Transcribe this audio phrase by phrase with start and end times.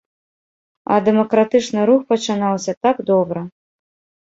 [0.95, 3.47] А дэмакратычны рух пачынаўся так добра.